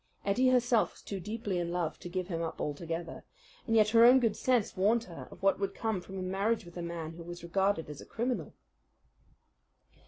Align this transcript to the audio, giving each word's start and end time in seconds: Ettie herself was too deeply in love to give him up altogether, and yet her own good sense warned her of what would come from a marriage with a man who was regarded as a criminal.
Ettie 0.25 0.47
herself 0.49 0.93
was 0.93 1.01
too 1.03 1.19
deeply 1.19 1.59
in 1.59 1.69
love 1.69 1.99
to 1.99 2.09
give 2.09 2.27
him 2.27 2.41
up 2.41 2.59
altogether, 2.59 3.23
and 3.67 3.75
yet 3.75 3.89
her 3.89 4.03
own 4.03 4.19
good 4.19 4.35
sense 4.35 4.75
warned 4.75 5.03
her 5.03 5.27
of 5.29 5.43
what 5.43 5.59
would 5.59 5.75
come 5.75 6.01
from 6.01 6.17
a 6.17 6.23
marriage 6.23 6.65
with 6.65 6.75
a 6.75 6.81
man 6.81 7.11
who 7.11 7.21
was 7.21 7.43
regarded 7.43 7.87
as 7.87 8.01
a 8.01 8.05
criminal. 8.07 8.55